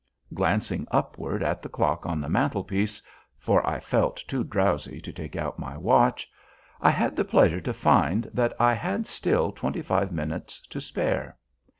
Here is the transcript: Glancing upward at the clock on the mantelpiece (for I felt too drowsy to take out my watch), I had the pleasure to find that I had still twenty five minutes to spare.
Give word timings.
Glancing 0.33 0.87
upward 0.89 1.43
at 1.43 1.61
the 1.61 1.69
clock 1.69 2.07
on 2.07 2.21
the 2.21 2.27
mantelpiece 2.27 3.03
(for 3.37 3.63
I 3.69 3.79
felt 3.79 4.17
too 4.27 4.43
drowsy 4.43 4.99
to 4.99 5.13
take 5.13 5.35
out 5.35 5.59
my 5.59 5.77
watch), 5.77 6.27
I 6.81 6.89
had 6.89 7.15
the 7.15 7.23
pleasure 7.23 7.61
to 7.61 7.71
find 7.71 8.23
that 8.33 8.53
I 8.59 8.73
had 8.73 9.05
still 9.05 9.51
twenty 9.51 9.83
five 9.83 10.11
minutes 10.11 10.59
to 10.71 10.81
spare. 10.81 11.37